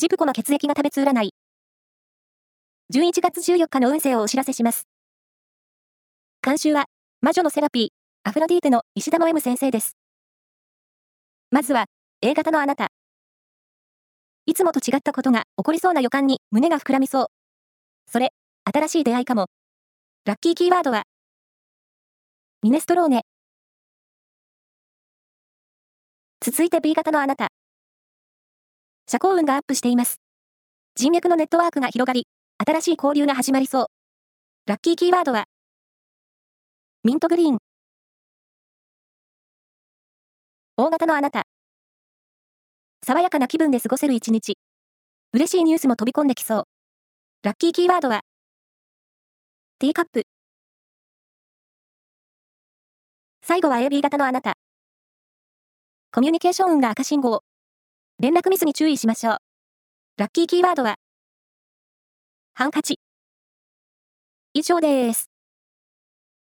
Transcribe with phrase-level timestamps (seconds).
[0.00, 1.34] ジプコの血液が食べつ占い。
[2.90, 4.88] 11月14日の運勢をお知らせします。
[6.42, 6.86] 監修は、
[7.20, 7.88] 魔女のセラピー、
[8.26, 9.98] アフロディーテの石田の M 先生です。
[11.50, 11.84] まずは、
[12.22, 12.88] A 型のあなた。
[14.46, 17.26] いつもと違ったことが起こりそうな予感に胸が膨らみそう。
[18.10, 18.30] それ、
[18.64, 19.48] 新しい出会いかも。
[20.24, 21.02] ラッキーキーワードは、
[22.62, 23.26] ミネストローネ。
[26.40, 27.50] 続いて B 型のあなた。
[29.10, 30.20] 社交運がアップしています。
[30.94, 32.28] 人脈のネットワークが広がり、
[32.64, 33.86] 新しい交流が始まりそう。
[34.66, 35.46] ラッキーキーワードは、
[37.02, 37.58] ミントグリーン。
[40.76, 41.42] 大型のあなた。
[43.04, 44.56] 爽やかな気分で過ごせる一日。
[45.32, 46.64] 嬉しいニュースも飛び込んできそう。
[47.42, 48.20] ラッキーキーワードは、
[49.80, 50.22] ティーカップ。
[53.42, 54.52] 最後は AB 型のあなた。
[56.12, 57.42] コミュニケーション運が赤信号。
[58.20, 59.36] 連絡ミスに注意しましょう。
[60.18, 60.96] ラッキーキーワードは、
[62.52, 63.00] ハンカチ。
[64.52, 65.29] 以上です。